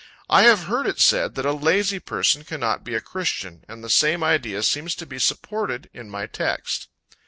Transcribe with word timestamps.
I 0.31 0.41
have 0.45 0.63
heard 0.63 0.87
it 0.87 0.99
said 0.99 1.35
that 1.35 1.45
a 1.45 1.53
lazy 1.53 1.99
person 1.99 2.43
cannot 2.43 2.83
be 2.83 2.95
a 2.95 3.01
christian, 3.01 3.63
and 3.67 3.83
the 3.83 3.87
same 3.91 4.23
idea 4.23 4.63
seems 4.63 4.95
to 4.95 5.05
be 5.05 5.19
supported 5.19 5.91
in 5.93 6.09
my 6.09 6.25
text. 6.25 6.87